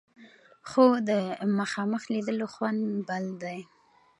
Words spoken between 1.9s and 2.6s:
لیدلو